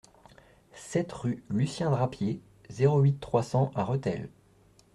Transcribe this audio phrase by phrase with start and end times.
[0.73, 4.29] sept rue Lucien Drapier, zéro huit, trois cents à Rethel